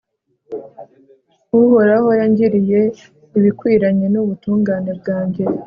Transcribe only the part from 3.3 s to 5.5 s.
ibikwiranye n'ubutungane bwanjye